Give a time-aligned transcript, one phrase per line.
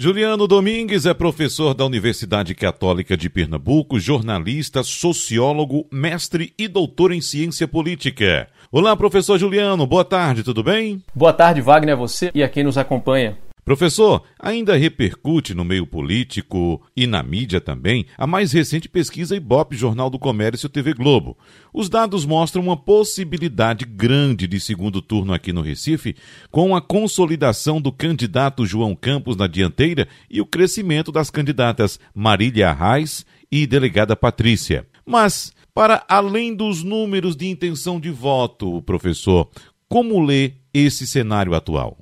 [0.00, 7.20] Juliano Domingues é professor da Universidade Católica de Pernambuco, jornalista, sociólogo, mestre e doutor em
[7.20, 8.46] ciência política.
[8.70, 11.02] Olá, professor Juliano, boa tarde, tudo bem?
[11.12, 13.36] Boa tarde, Wagner, a você e a quem nos acompanha.
[13.68, 19.76] Professor, ainda repercute no meio político e na mídia também a mais recente pesquisa Ibope
[19.76, 21.36] Jornal do Comércio TV Globo.
[21.70, 26.16] Os dados mostram uma possibilidade grande de segundo turno aqui no Recife,
[26.50, 32.70] com a consolidação do candidato João Campos na dianteira e o crescimento das candidatas Marília
[32.70, 34.86] Arraes e delegada Patrícia.
[35.04, 39.46] Mas, para além dos números de intenção de voto, professor,
[39.86, 41.98] como lê esse cenário atual?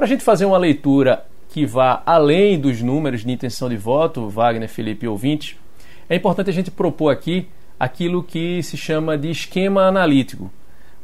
[0.00, 4.30] Para a gente fazer uma leitura que vá além dos números de intenção de voto,
[4.30, 5.60] Wagner, Felipe e ouvinte,
[6.08, 7.46] é importante a gente propor aqui
[7.78, 10.50] aquilo que se chama de esquema analítico.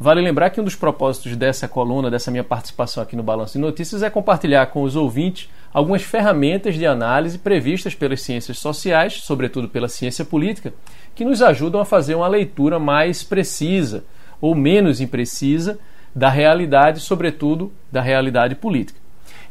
[0.00, 3.58] Vale lembrar que um dos propósitos dessa coluna, dessa minha participação aqui no Balanço de
[3.58, 9.68] Notícias, é compartilhar com os ouvintes algumas ferramentas de análise previstas pelas ciências sociais, sobretudo
[9.68, 10.72] pela ciência política,
[11.14, 14.04] que nos ajudam a fazer uma leitura mais precisa
[14.40, 15.78] ou menos imprecisa
[16.16, 18.98] da realidade, sobretudo da realidade política.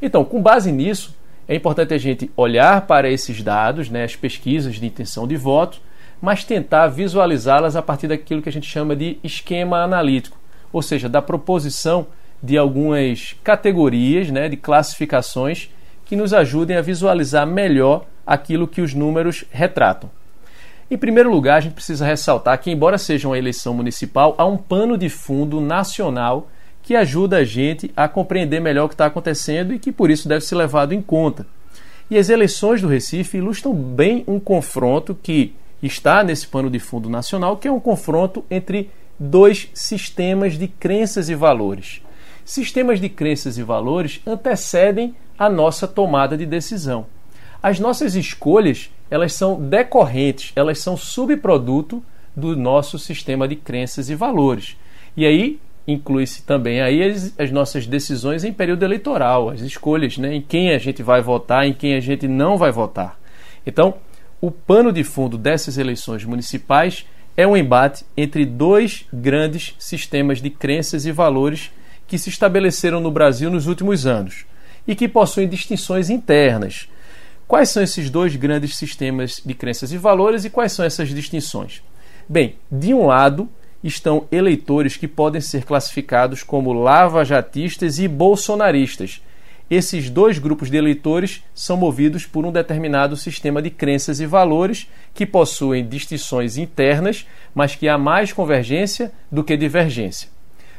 [0.02, 1.16] Então, com base nisso,
[1.48, 5.80] é importante a gente olhar para esses dados, né, as pesquisas de intenção de voto,
[6.20, 10.40] mas tentar visualizá-las a partir daquilo que a gente chama de esquema analítico,
[10.74, 12.08] ou seja, da proposição
[12.42, 15.70] de algumas categorias, né, de classificações
[16.04, 20.10] que nos ajudem a visualizar melhor aquilo que os números retratam.
[20.90, 24.58] Em primeiro lugar, a gente precisa ressaltar que, embora seja uma eleição municipal, há um
[24.58, 26.48] pano de fundo nacional
[26.86, 30.30] que ajuda a gente a compreender melhor o que está acontecendo e que por isso
[30.30, 31.48] deve ser levado em conta.
[32.12, 37.10] E as eleições do Recife ilustram bem um confronto que está nesse pano de fundo
[37.10, 42.04] nacional, que é um confronto entre dois sistemas de crenças e valores.
[42.46, 47.08] Sistemas de crenças e valores antecedem a nossa tomada de decisão.
[47.64, 52.04] As nossas escolhas, elas são decorrentes, elas são subproduto
[52.36, 54.78] do nosso sistema de crenças e valores.
[55.18, 60.34] E aí inclui-se também aí as, as, nossas decisões em período eleitoral, as escolhas, né,
[60.34, 63.20] em quem a gente vai votar, em quem a gente não vai votar.
[63.66, 63.96] Então,
[64.42, 67.06] o pano de fundo dessas eleições municipais
[67.38, 71.72] é um embate entre dois grandes sistemas de crenças e valores
[72.08, 74.46] que se estabeleceram no Brasil nos últimos anos
[74.88, 76.88] e que possuem distinções internas.
[77.48, 81.82] Quais são esses dois grandes sistemas de crenças e valores e quais são essas distinções?
[82.28, 83.50] Bem, de um lado,
[83.86, 89.22] estão eleitores que podem ser classificados como lavajatistas e bolsonaristas.
[89.70, 94.90] Esses dois grupos de eleitores são movidos por um determinado sistema de crenças e valores
[95.14, 100.30] que possuem distinções internas, mas que há mais convergência do que divergência.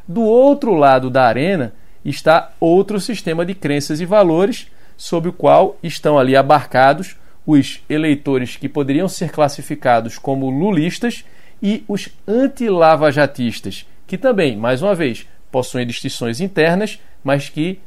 [0.06, 1.74] Do outro lado da arena
[2.04, 4.66] está outro sistema de crenças e valores,
[4.96, 7.16] sob o qual estão ali abarcados
[7.46, 11.24] os eleitores que poderiam ser classificados como lulistas
[11.62, 17.80] e os anti-lavajatistas, que também, mais uma vez, possuem distinções internas, mas que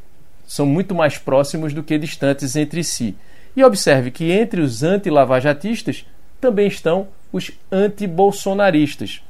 [0.46, 3.16] são muito mais próximos do que distantes entre si.
[3.56, 6.06] E observe que entre os anti-lavajatistas
[6.41, 9.22] também estão os anti-bolsonaristas.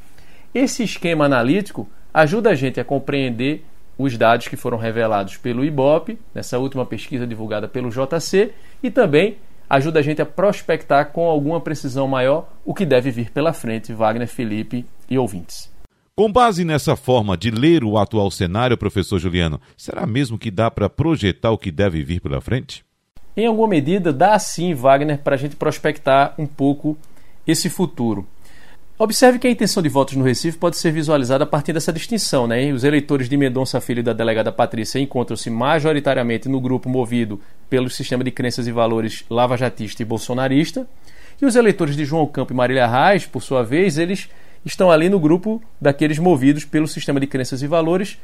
[0.54, 3.66] Esse esquema analítico ajuda a gente a compreender
[3.98, 9.38] os dados que foram revelados pelo IBOP, nessa última pesquisa divulgada pelo JC, e também
[9.70, 13.94] ajuda a gente a prospectar com alguma precisão maior o que deve vir pela frente,
[13.94, 15.70] Wagner, Felipe e ouvintes.
[16.16, 20.70] Com base nessa forma de ler o atual cenário, professor Juliano, será mesmo que dá
[20.70, 22.84] para projetar o que deve vir pela frente?
[23.38, 26.98] Em alguma medida, dá sim, Wagner, para a gente prospectar um pouco
[27.48, 28.28] esse futuro.
[29.02, 32.46] Observe que a intenção de votos no Recife pode ser visualizada a partir dessa distinção.
[32.46, 32.70] Né?
[32.74, 37.40] Os eleitores de Mendonça Filho e da delegada Patrícia encontram-se majoritariamente no grupo movido
[37.70, 40.86] pelo sistema de crenças e valores lavajatista e bolsonarista.
[41.42, 44.28] E os eleitores de João Campo e Marília Reis, por sua vez, eles
[44.66, 48.18] estão ali no grupo daqueles movidos pelo sistema de crenças e valores,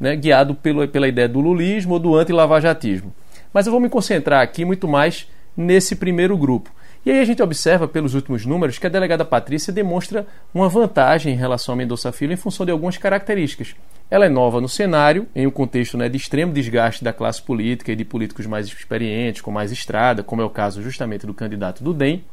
[0.00, 3.14] né, guiado pelo, pela ideia do lulismo ou do anti-lavajatismo.
[3.52, 6.74] Mas eu vou me concentrar aqui muito mais nesse primeiro grupo.
[7.06, 11.32] E aí a gente observa pelos últimos números que a delegada Patrícia demonstra uma vantagem
[11.32, 13.76] em relação a Mendonça Filho em função de algumas características.
[14.10, 17.92] Ela é nova no cenário, em um contexto né, de extremo desgaste da classe política
[17.92, 21.84] e de políticos mais experientes, com mais estrada, como é o caso justamente do candidato
[21.84, 22.24] do DEM.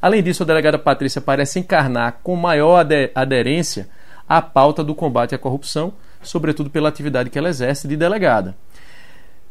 [0.00, 2.82] Além disso, a delegada Patrícia parece encarnar com maior
[3.14, 3.90] aderência
[4.26, 5.92] a pauta do combate à corrupção,
[6.22, 8.56] sobretudo pela atividade que ela exerce de delegada.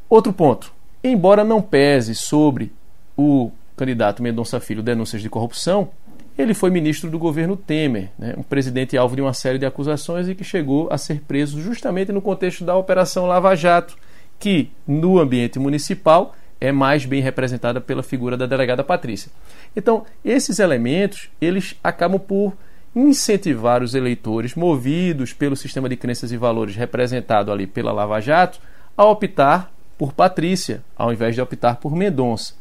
[0.10, 0.74] Outro ponto:
[1.04, 2.74] embora não pese sobre
[3.16, 5.90] o candidato Mendonça Filho denúncias de corrupção,
[6.38, 10.28] ele foi ministro do governo Temer, né, um presidente alvo de uma série de acusações
[10.28, 13.96] e que chegou a ser preso justamente no contexto da Operação Lava Jato,
[14.40, 19.32] que, no ambiente municipal, é mais bem representada pela figura da delegada Patrícia.
[19.76, 22.54] Então, esses elementos, eles acabam por
[22.96, 28.60] incentivar os eleitores movidos pelo sistema de crenças e valores representado ali pela Lava Jato
[28.96, 32.56] a optar por Patrícia, ao invés de optar por Mendonça.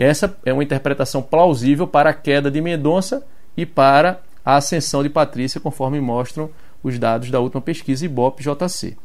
[0.00, 3.22] Essa é uma interpretação plausível para a queda de Mendonça
[3.54, 6.48] e para a ascensão de Patrícia, conforme mostram
[6.82, 8.96] os dados da última pesquisa Ibope-JC.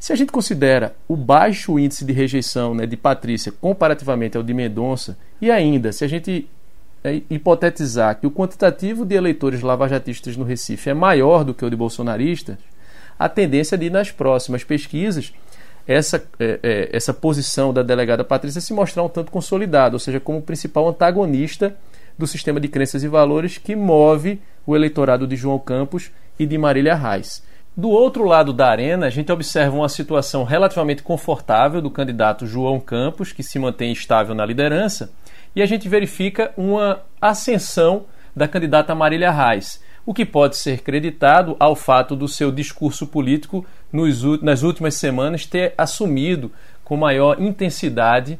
[0.00, 4.52] Se a gente considera o baixo índice de rejeição né, de Patrícia comparativamente ao de
[4.52, 6.48] Mendonça, e ainda se a gente
[7.04, 11.70] é, hipotetizar que o quantitativo de eleitores lavajatistas no Recife é maior do que o
[11.70, 12.56] de bolsonaristas,
[13.16, 15.32] a tendência de, nas próximas pesquisas,
[15.90, 20.20] essa, é, é, essa posição da delegada Patrícia se mostrar um tanto consolidada, ou seja,
[20.20, 21.74] como principal antagonista
[22.16, 26.56] do sistema de crenças e valores que move o eleitorado de João Campos e de
[26.56, 27.42] Marília Reis.
[27.76, 32.78] Do outro lado da arena, a gente observa uma situação relativamente confortável do candidato João
[32.78, 35.10] Campos, que se mantém estável na liderança,
[35.56, 38.04] e a gente verifica uma ascensão
[38.36, 43.64] da candidata Marília Reis, o que pode ser creditado ao fato do seu discurso político
[43.92, 46.50] nos, nas últimas semanas ter assumido
[46.82, 48.36] com maior intensidade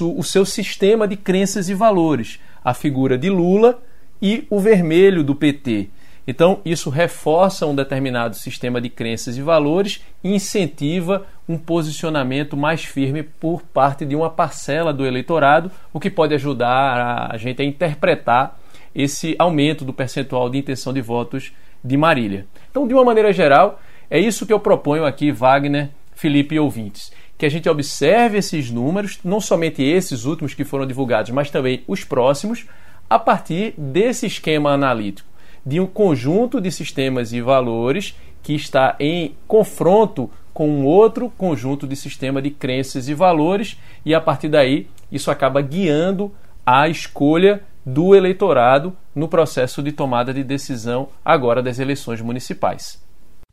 [0.00, 3.82] o seu sistema de crenças e valores, a figura de Lula
[4.22, 5.88] e o vermelho do PT.
[6.28, 12.84] Então, isso reforça um determinado sistema de crenças e valores e incentiva um posicionamento mais
[12.84, 17.64] firme por parte de uma parcela do eleitorado, o que pode ajudar a gente a
[17.64, 18.60] interpretar
[18.94, 21.52] esse aumento do percentual de intenção de votos
[21.82, 22.46] de Marília.
[22.70, 23.80] Então, de uma maneira geral,
[24.10, 27.12] é isso que eu proponho aqui, Wagner, Felipe e ouvintes.
[27.36, 31.82] Que a gente observe esses números, não somente esses últimos que foram divulgados, mas também
[31.86, 32.66] os próximos,
[33.10, 39.34] a partir desse esquema analítico de um conjunto de sistemas e valores que está em
[39.46, 44.86] confronto com um outro conjunto de sistema de crenças e valores, e a partir daí
[45.10, 46.30] isso acaba guiando
[46.64, 53.02] a escolha do eleitorado no processo de tomada de decisão agora das eleições municipais.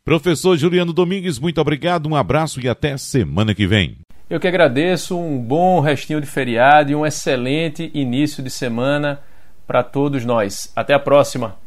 [0.04, 3.98] Professor Juliano Domingues, muito obrigado, um abraço e até semana que vem.
[4.28, 9.20] Eu que agradeço, um bom restinho de feriado e um excelente início de semana
[9.66, 10.72] para todos nós.
[10.74, 11.61] Até a próxima!